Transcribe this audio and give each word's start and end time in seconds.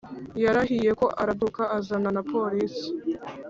Yarahiye 0.43 0.91
ko 0.99 1.05
arabyuka 1.21 1.63
azana 1.77 2.09
na 2.15 2.21
police 2.31 2.81